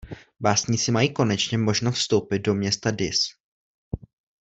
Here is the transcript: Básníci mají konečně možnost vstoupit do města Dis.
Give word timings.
Básníci 0.39 0.91
mají 0.91 1.13
konečně 1.13 1.57
možnost 1.57 1.95
vstoupit 1.95 2.39
do 2.39 2.53
města 2.55 2.91
Dis. 2.91 3.19